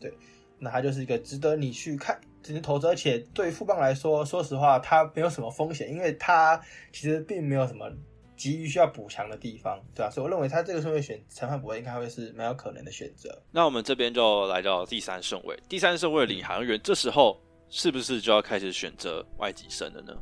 [0.00, 0.10] 对，
[0.58, 2.86] 那他就是一个值得你去看，值得投资。
[2.86, 6.60] 而且对富邦来说，说实话，他没有什么风险，因为他
[6.92, 7.90] 其实并没有什么
[8.36, 13.42] 急于需要补强的地方，对啊、所以我认为他这个顺位选陈汉博应该会是蛮有可能的选择。
[13.50, 17.40] 那我们这边就来到第三顺位，第三顺位领航员，这时候
[17.70, 20.14] 是不是就要开始选择外籍生了呢？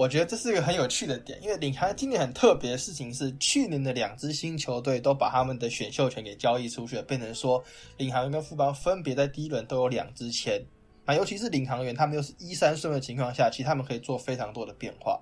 [0.00, 7.62] 我觉得这是一个很有趣的点，因为领航今年很特别的事情是，去年的两支新球队都把他们的选秀权给交易出去了，变成说
[7.98, 10.58] 领航员跟富邦分别在第一轮都有两支签。
[11.04, 15.20] 那尤其是领航员，他们又是一三顺位的情况下，其实他们可以做非常多的变化。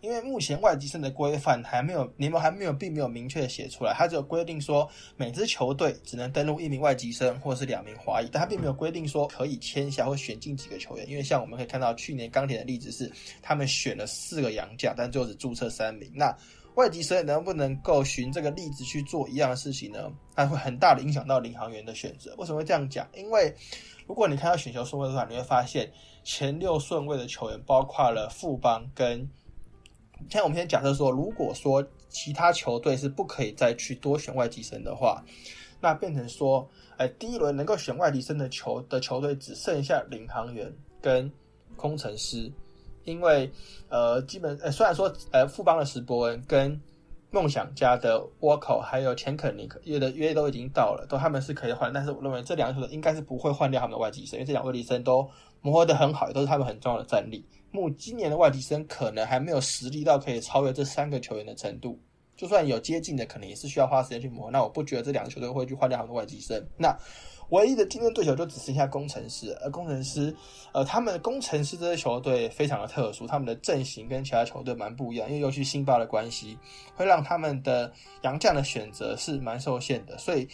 [0.00, 11.06] 因为目前外籍生的规范还没有联盟还没有并没有明确的写出来，它只有规定说每支球队只能登录一名外籍生或是两名华裔，但它并没有规定说可以签下或选进几个球员。
[11.06, 16.10] 因为像我们可以看到去年钢铁的例子是，他们选了四个洋将，但最后只注册三名。
[16.14, 16.34] 那
[16.76, 20.10] 外籍生能不能够循这个例子去做一样的事情呢？
[20.34, 22.34] 它会很大的影响到领航员的选择。
[22.38, 23.06] 为什么会这样讲？
[23.14, 23.54] 因为
[24.06, 25.92] 如果你看到选秀顺位的话，你会发现
[26.24, 29.28] 前六顺位的球员包括了富邦跟。
[30.28, 35.24] 像我们先假设说，如果说其他球队是不可以再去多选外籍生的话，
[35.80, 41.30] 那变成说，哎，第一轮能够选外籍生的球的球队只剩下领航员跟
[41.76, 42.52] 工程师，
[43.04, 43.50] 因为
[43.88, 46.78] 呃，基本呃，虽然说呃，富邦的石伯恩跟
[47.30, 55.26] 梦想家的沃口还有钱肯尼克约的约都已经到了，都他们是可以换，但是我认为这两个球队应该是不会换掉他们的外籍生，因为这两个外籍生都
[55.62, 57.44] 磨合的很好，都是他们很重要的战力。
[57.70, 61.98] 目今年的外籍生可能还没有实力到可以超越这三个球员的程度，
[62.36, 64.50] 就算有接近的，可能也是需要花时间去磨。
[64.50, 66.64] 那我不觉得这两个球队会去换掉他们的外籍生。
[66.76, 66.96] 那
[67.50, 70.32] 唯一的竞争对手就只剩下工程师，而工程师，
[70.72, 76.56] 呃，他们的工程师这支球队非常的特殊，他们的阵型跟其他球队蛮不一样，因为尤其辛巴的关系，
[76.94, 80.16] 会让他们的洋将的选择是蛮受限的。
[80.16, 80.48] 所以，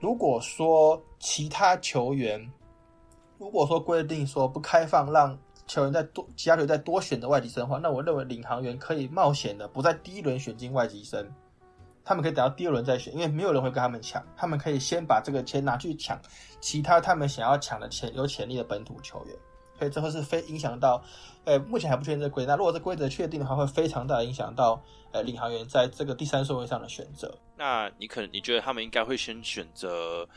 [0.00, 2.44] 如果说其他球员，
[3.38, 11.26] 如果说规定说不开放让球员再多其他球队再多选择外籍生的话，那我认为领航员可以冒险的不在第一轮选进外籍生，
[12.04, 16.20] 他们可以等到第二轮再选，因为没有人会跟他们抢，他们可以先把这个钱拿去抢
[16.60, 19.34] 其他他们想要抢的潜有潜力的本土球员，
[19.78, 21.02] 所以这会是非影响到，
[21.44, 22.52] 呃，目前还不确定这个规则。
[22.52, 27.34] 那如果这规则确定的话，会非常大的影响到呃领航员在这个第三顺位上的选择。
[27.56, 30.28] 那你可能你觉得他们应该会先选择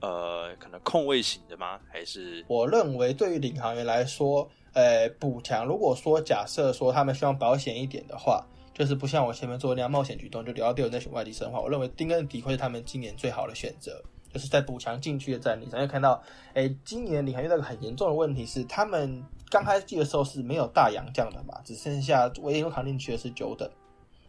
[0.00, 1.80] 呃可能控卫型的吗？
[1.90, 15.80] 还是我认为对于领航员来说，呃，补强如果说假设说他们希望保险一点的话，就是不像我前面做的那样冒险举动，就聊到第二轮再选外地生的话，我认为丁恩迪会是他们今年最好的选择，就是在补强禁区的战力上。
[15.80, 16.20] 因为看到，
[16.54, 23.70] 哎，今年领航员那个很严重的问题是，他们刚开季的时候是没有大洋将的嘛，只剩下唯一有扛进去的是九等。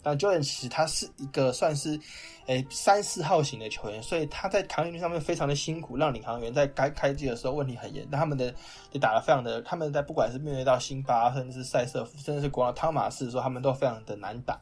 [0.05, 1.99] 那 Jordan 其实他是一个算是，
[2.45, 8.07] 诶三四号型的球员，所以他在扛运上面非常的辛苦，让领航员在该开机的时候问题很严。
[8.11, 8.53] 那他们的
[8.91, 14.61] 也打得非常的，他们在不管是面对到辛巴，甚至是塞瑟夫，甚至是国王汤马士的时候，他们都非常的难打。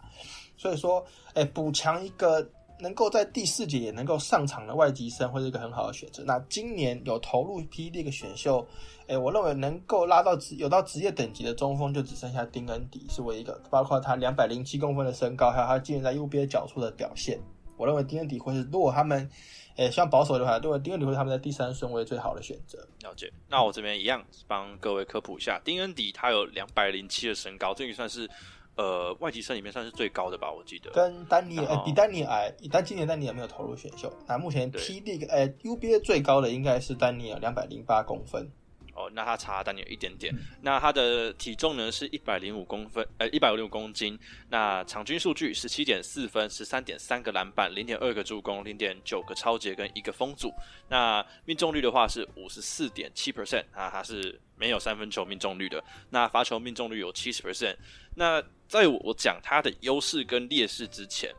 [0.56, 2.50] 所以说，诶补强一个
[2.84, 6.22] 能够在第四节也能够上场的外籍生，会是一个很好的选择。
[6.26, 8.68] 那今年有投入 P 这个选秀。
[9.08, 17.40] 哎，我认为能够拉到职有到职业等级的中锋，就只剩下丁恩迪是唯一个，包括他两百零七公分的身高，还有他今年在 UBA 脚出的表现。
[17.78, 19.30] 我认为丁恩迪会是，如果他们，
[19.76, 22.78] 诶，像保守的话，认为丁恩迪会是他们在第三顺位最好的选择。
[23.02, 23.32] 了解。
[23.50, 28.30] 那我这边一样帮各位科普一下，丁恩迪他有两百零七的身高，这个算是
[28.76, 30.92] 呃外籍生里面算是最高的吧，我记得。
[30.92, 34.12] 跟丹尼尔、比丹尼尔矮，但今年丹尼尔没有投入选秀。
[34.28, 38.50] 那目前对 P League 呃 UBA 最高的应该是丹尼尔两百零八公分。
[38.96, 40.36] 哦，那他差丹尼尔一点嗯点。
[40.62, 44.20] 那他的体重呢是一百零五公分，呃，一百零五公斤。
[44.52, 50.54] 那场均数据十七点四分，十三点三个篮板，零点二个助攻，零点九个超节跟一个封阻。
[50.90, 55.84] 那命中率的话是五十四点七 percent，啊，他是没有三分球命中率的。
[56.12, 57.76] 那罚球命中率有七十 percent。
[58.16, 61.30] 那在我讲他的优势跟劣势之前，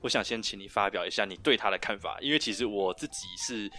[0.00, 3.70] 我想先请你发表一下你对他的看法，因为其实我自己是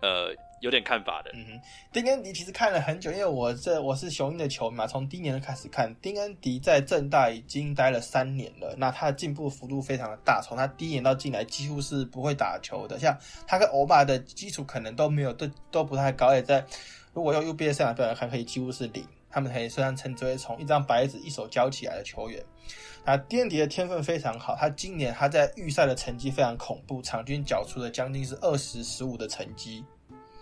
[0.00, 1.32] 呃有点看法的。
[1.34, 1.60] 嗯哼，
[1.92, 5.92] 丁恩迪其实看了很久，因为我这我是雄鹰的球迷嘛，从第一年就开始看。
[6.00, 16.64] 丁恩迪在正大已经待了三年了，那他的进步幅度非常的大，从他第一年到进来几乎是不会打球的，像他跟欧巴的基础可能都没有都都不太高，也在
[17.12, 19.04] 如果用 UBA 赛场表来看，可以几乎是零。
[19.36, 22.42] 他们可以虽然称之为从一张白纸一手教起来的球员。
[23.04, 29.84] 那丁恩迪的天分非常好，他今年他在预赛的成绩非常恐怖，场均缴出了将近是二十十五的成绩。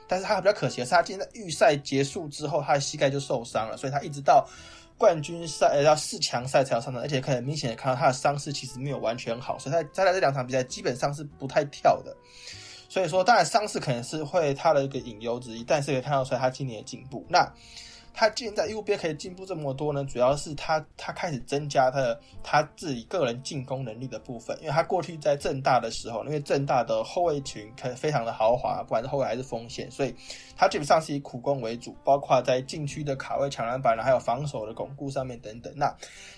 [0.06, 4.48] 但是他比较可惜的是，他今天在预赛结束之后，他的膝盖就受伤了，所以他一直到
[4.96, 12.16] 冠军赛呃到四强赛才要上场，而且可以明显的看到他的伤势其实没有完全好，所以他在这两场比赛基本上是不太跳的。
[12.88, 17.26] 所以说，当然伤势可能是会他的一个隐忧之一，但是可以看到出来他今年的进步。
[17.28, 17.52] 那
[18.14, 30.14] 他既然在 UBA 可以进步这么多呢，主要是他他开始增加他的他自己个人进攻能力的部分，因为他过去在正大的时候，因为正大的后卫群可非常的豪华，不管是后卫还是锋线，所以
[30.56, 35.72] 他基本上是以苦攻为主，包括在禁区的卡位、抢篮板，还有防守的巩固上面等等。
[35.76, 35.92] 那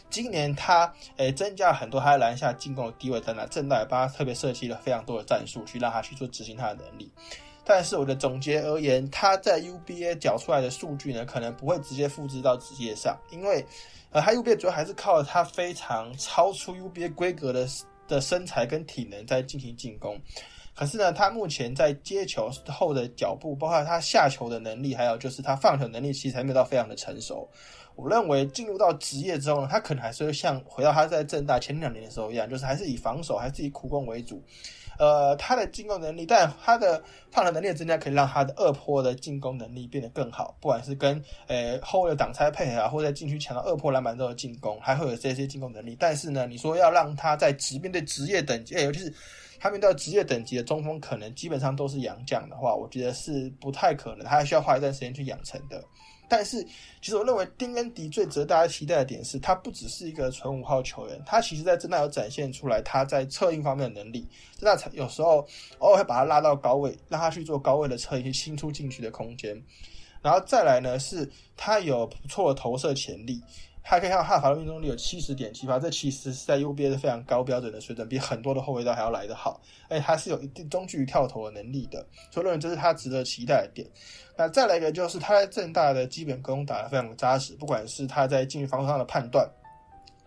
[0.08, 7.12] 今年他诶增加了很多他在篮下进攻的地位在那，正大也帮他特别设计了非常多的战术，去让他去做执行他的能力。
[7.68, 13.66] 但是我的总结而言，他在 UBA 缴出来的数据呢，可能不会直接复制到职业上，因为
[14.10, 17.66] 呃，他 UBA 主要还是靠他非常超出 UBA 规格的
[18.06, 20.16] 的身材跟体能在进行进攻。
[20.76, 27.48] 可是呢，他目前在接球后的脚步，包括他下球的能力，还有就是他放球能力，其实还没有到非常的成熟。
[27.96, 34.40] 我认为进入到职业之后呢，他可能还是会像回到他在正大前两年的时候一样，就是还是以防守，还是以苦攻为主。
[34.98, 40.56] 呃，他的进攻能力，但他的放球能力的增加，可以让他的二坡的进攻能力变得更好。
[40.60, 45.96] 不管是跟呃后卫的挡拆配合啊，或者在禁区抢到二坡篮板之后的进攻，还会有这些进攻能力。
[45.98, 49.12] 但是呢，你说要让他在直面对职业等级，尤其是
[49.58, 55.82] 他面对职业等级的中锋，可能基本上都是洋将的话，我觉得是不太可能，他还需要花一段时间去养成的。
[56.28, 56.62] 但是，
[57.00, 64.26] 其实我认为丁恩迪最值得大家期待的点是，他不只是一个纯五号球员，他其实在真的有展现出来他在策应方面的能力。
[64.58, 65.46] 正大有时候
[65.78, 69.60] 偶尔会把他拉到高位，让他去做高位的策应，去清出禁区的空间。
[70.22, 73.40] 然后再来呢，是他有不错的投射潜力。
[73.88, 79.60] 他可以看到他的命中率有七十点七八，这其实是在 UBA 是非常高标准的水准，比很多的后卫都还要来得好。
[79.88, 83.88] 而且他是有一定中距离跳投的能力的，所以认为这是他值得期待的点。
[84.36, 89.48] 那再来一个就是他在正大的基本功打得非常扎实，不管是他在进入防守上的判断，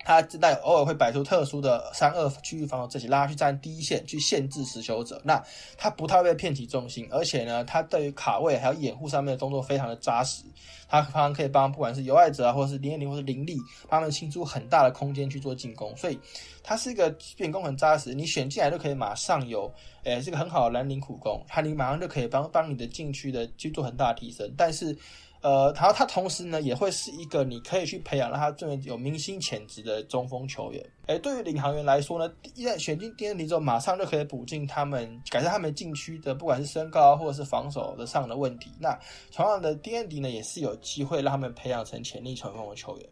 [0.05, 5.21] 他正大偶尔会摆出特殊的三二区域防守阵型，拉去站第一线去限制持球者。
[5.25, 5.43] 那
[5.77, 10.43] 他不太会骗起重心，而且呢，他对于卡位还有掩护上面的动作非常的扎实。
[10.89, 16.19] 他常常可以帮不管是有爱者啊，或者是林彦霖，或是林立，他们清出很大的空间去做进攻，所以
[16.63, 19.71] 他是一个基本功很扎实，你选进来就可以马上有，
[20.03, 24.97] 诶，这个很好的蓝领苦攻，他你马上就可以帮帮你的禁区的去做很大的提升，但是。
[25.41, 30.85] 呃，然后他同时呢，也会是一个你可以去培养让他真的有明星潜质的中锋球员。
[31.09, 38.71] 哎，对于领航员来说呢，一旦选进丁恩迪之后，马上就可以补进他们改善他们禁区的，不管是身高啊，或者是防守的上的问题。
[38.79, 38.95] 那
[39.33, 43.09] 同样的，丁恩迪呢，也是有机会让他们培养成潜力球风的球员。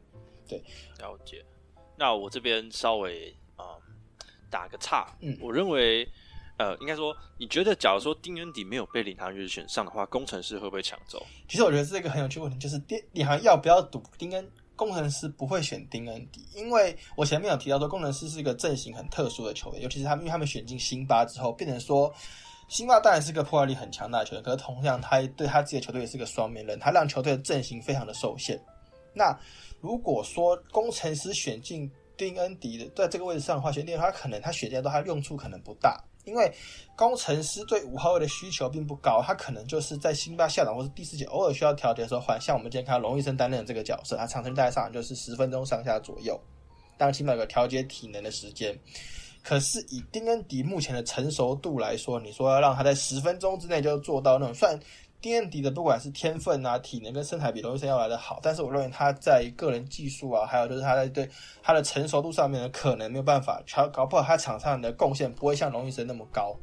[0.48, 0.60] 对，
[1.00, 1.44] 了解。
[1.98, 3.66] 那我这边稍微嗯
[4.50, 6.08] 打个岔，嗯我认为。
[6.60, 11.24] 呃，应该说，你觉得假如说丁恩迪没有被领航员选上的话，工程师会不会抢走？
[11.48, 14.52] 其实我觉得这个很有趣问题，就是丁领航要不要赌丁恩？
[14.78, 22.13] 工程师不会选丁恩迪，因为我前面有提到说，工程师是一个阵型很特殊的球员，尤其是他们，因为他们选进辛巴之后，变成说，
[22.70, 28.58] 辛巴当然是个破坏力很强大的球员，可是同样他对他自己的球队也是个双面人，他让球队的阵型非常的受限。
[29.13, 29.38] 那
[29.82, 35.99] 如果说工程师选进丁恩迪的在这个位置上的话，选定他可能他选进来之后，他用处可能不大。
[36.28, 36.51] 因为
[36.95, 42.39] 工程师对五号位的需求并不高，他可能就是在辛巴下场或是第四节偶尔需要调节的时候换。
[42.39, 46.39] 像我们今天看到龙医生担任的这个角色，他场均大概上就是十分钟上下左右，
[46.97, 48.78] 当起码有个调节体能的时间。
[49.43, 54.78] 可是以丁恩迪目前的成熟度来说，你说要让他在十分钟之内就做到那种，算
[55.20, 61.28] 丁恩迪的不管是天分啊、体能跟身材比龙医生要来的好，但是我认为他在个人技术啊，还有就是他在对
[61.63, 66.55] 他的成熟度上面呢，可能没有办法，他搞不好他场上的贡献不会像龙医生那么高。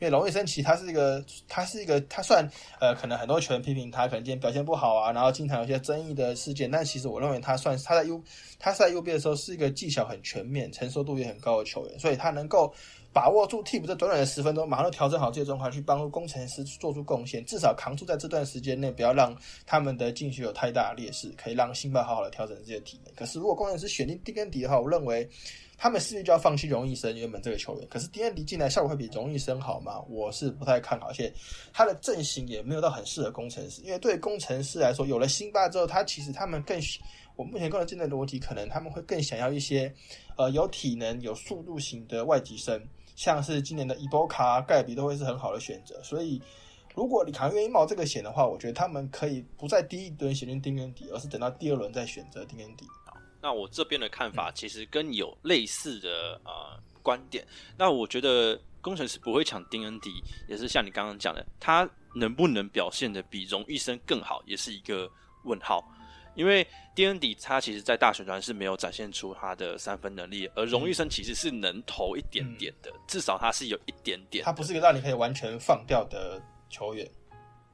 [0.00, 2.48] 因为龙医生其实他是一个，他是一个，他算
[2.80, 8.20] 呃，可能很多球员批评他，可能今天表现不好啊，然后经常有些争议的事件，但其实我认为他算是他在右
[8.58, 12.74] 他在右边的时候是一个技巧很全面、成熟度也很高的球员，所以他能够。
[13.14, 19.34] 把握住替补这短短的十分钟，马上调整好这些状况，去帮助工程师做出贡献，至少扛住在这段时间内，不要让
[19.64, 23.14] 他们的进去有太大的劣势，可以让辛巴好好的调整自己的体能。
[23.14, 25.28] 可是如果工程师选定丁恩迪的话，我认为
[25.78, 27.86] 他们势必就要放弃荣誉生原本这个球员。
[27.88, 30.00] 可是丁恩迪进来效果会比荣誉生好吗？
[30.08, 31.32] 我是不太看好，而且
[31.72, 36.80] 他的阵型也没有到很适合工程师，因为对工程师来说，有了辛巴之后，他其实他们更，
[37.36, 39.92] 我目前个人进的逻辑，可能他们会更想要一些
[40.36, 42.82] 呃有体能、有速度型的外籍生。
[43.14, 46.40] 像是今年的伊波卡、盖比都会是很好的选择，所以
[46.94, 52.86] 如果你卡愿意冒这个险的话，我觉得他们可以不在第一轮选定丁恩迪，而是等到第二轮再选择丁恩迪。
[53.40, 57.46] 那我这边的看法其实跟你有类似的呃观点。
[57.76, 60.10] 那我觉得工程师不会抢丁恩迪，
[60.48, 65.10] 也是像你刚刚讲的，他能不能表现的比荣誉生更好，也是一个
[65.44, 65.84] 问号。
[66.34, 74.44] 因为丁恩迪他其实，在大选团是没有展现出他的三分能力，而荣誉生其实是能投一点点的，至少他是有一点点。
[74.44, 77.08] 他不是一个让你可以完全放掉的球员。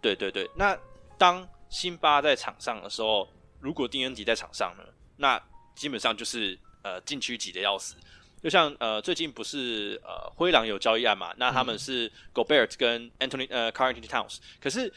[0.01, 0.79] 对对对，那
[1.19, 3.29] 当辛巴在场上的时候，
[3.61, 4.85] 如果丁恩迪在场上呢，
[5.17, 5.43] 那
[5.75, 7.97] 基本上就是呃禁区挤的要死。
[8.43, 14.93] 就像呃最近不是呃灰狼有交易案嘛，那他们是 Gobert 跟 Anthony 呃 c a r r n Towns，可是。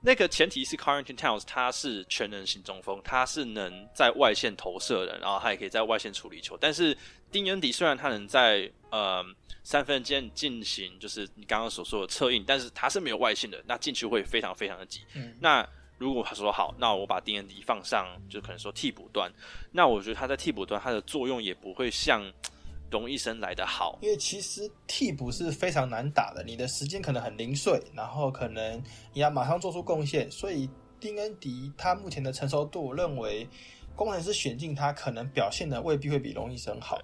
[0.00, 6.56] 那个前提是 Carrington Towns 他是全能型中锋，他是能在外线投射的，然后他也可以在外线处理球。
[6.60, 6.96] 但是
[7.30, 9.24] 丁恩迪虽然他能在呃
[9.62, 15.00] 三分间进行就是你刚刚所说的策应，但是他是没有外线的，那进去会非常非常的急。
[15.14, 15.36] 嗯。
[15.40, 15.66] 那
[15.98, 19.32] 如果他说好，那我把丁恩迪放上，就可能说替补端，
[19.72, 22.22] 那我觉得他在替补端他的作用也不会像。
[22.88, 28.80] 容易生来的好，因为其实替补是非常难打的，你的时间可能很零碎，然后可能
[29.12, 30.70] 你要马上做出贡献，所以
[31.00, 33.48] 丁恩迪他目前的成熟度，认为
[33.96, 37.00] 工程师选进他可能表现的未必会比容易生好，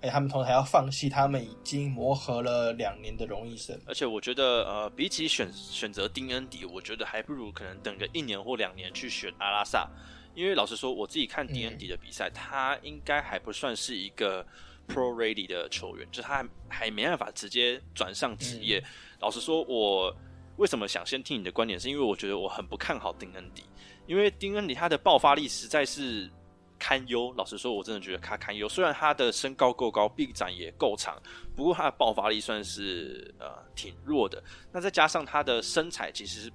[0.00, 9.88] 哎，他们同时还要放弃他们已经磨合了两年的容易生，而且我觉得呃，比起选选择丁恩迪，我觉得还不如可能等个一年或两年去选阿拉萨，
[10.34, 14.44] 因为老实说，我自己看丁恩迪的比赛，他应该还不算是一个。
[14.88, 18.82] Pro ready 的球员，就是他还没办法直接转上职业。
[19.20, 20.14] 老实说，我
[20.56, 23.64] 为什么想先听你的观点，是因为我觉得我很不看好丁恩迪，
[24.06, 26.30] 因为丁恩迪他的爆发力实在是
[26.78, 27.34] 堪忧。
[27.36, 28.68] 老实说，我真的觉得他堪忧。
[28.68, 31.20] 虽然他的身高够高，臂展也够长，
[31.54, 34.42] 不过他的爆发力算是呃挺弱的。
[34.72, 36.50] 那再加上他的身材其实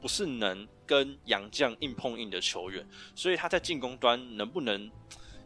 [0.00, 4.90] 不是能跟洋将硬碰硬的球员，所以他在进攻端能不能？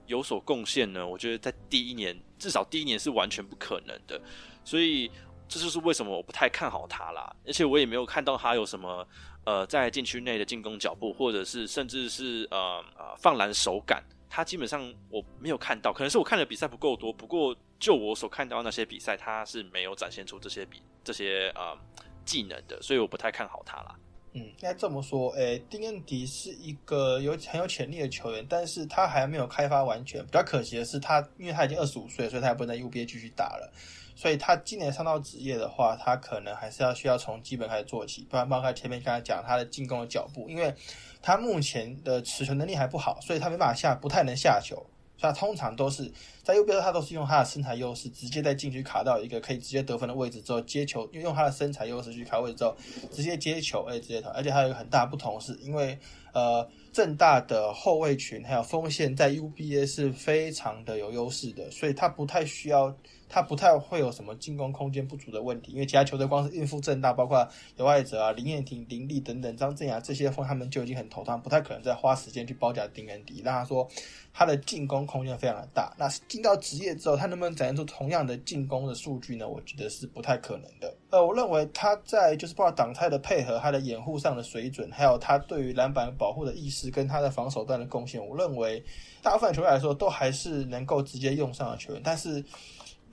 [0.07, 1.07] 有所贡献呢？
[1.07, 4.20] 我觉得在第一年，至少第一年是完全不可能的，
[4.64, 5.11] 所以
[5.48, 7.34] 这就是为什么我不太看好他啦。
[7.46, 9.07] 而且我也没有看到他有什么
[9.44, 15.92] 呃在禁区内的进攻脚步，或者是甚至是呃呃放篮手感，他基本上我没有看到。
[15.92, 21.76] 可能是我看的比赛不够多，不过就我所看到那些比赛，他是没有展现出这些比这些呃
[22.24, 23.94] 技能的，所以我不太看好他啦。
[24.37, 30.20] 嗯，应该这么说，诶，丁恩迪是一个有很有潜力的球员，但是他还没有开发完全。
[30.24, 33.72] 比较可惜的是，他因为他已经二十五岁，所以他也不能在 UBA 继续打了。
[34.16, 38.26] 所以他今年上到职业的话，他可能还是要需要从基本开始做起。
[38.28, 40.74] 不然，包括前面刚才讲他的进攻的脚步，因为
[41.22, 44.85] 他目前的持球能力还不好，所以他没办法下，不太能下球。
[45.18, 46.10] 他通常都是
[46.42, 52.76] 在右边，他都是用他的身材优势，直接在禁区卡到一个可以直接得分的位置之后接球，用用他的身材优势去卡位置之后，
[53.10, 54.28] 直接接球，哎，直接投。
[54.30, 55.98] 而且还有一个很大不同是，因为
[56.35, 62.95] 呃，正大的后卫群还有锋线在 UBA 是非常的有优势的，所以他不太需要。
[63.26, 73.43] 他不太会有什么进攻空间不足的问题，因为其他球队光是应付正大，包括刘爱泽啊、林彦廷、林立等等、张镇雅这些锋，他们就已经很头疼，不太可能再花时间去包夹丁恩迪。
[73.43, 73.89] 让他说
[74.32, 79.49] 他的进攻空间非常的大，那进到职业之后，他能不能展现出同样的进攻的数据呢？
[79.49, 80.95] 我觉得是不太可能的。
[81.11, 88.82] 呃，我认为他在就是包括挡拆的配合、他的掩护上的水准，还有他对于篮板保保护的意识跟他的防守端的贡献，我认为
[89.22, 92.42] 大部分球员来说都还是能够直接用上的球员，但是。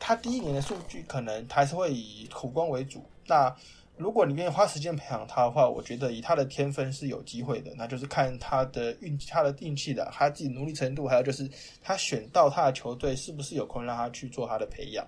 [0.04, 3.06] 他第一年的数据可能还是会以苦攻为主。
[3.28, 3.56] 那
[3.98, 7.72] 如果你愿意花时间培养他的话，我觉得以他的天分是有机会的。
[7.78, 11.48] 那就是看他的运他的运气的，他自己努力程度，还有就是
[11.84, 15.06] 他选到他的球队是不是有空让他去做他的培养。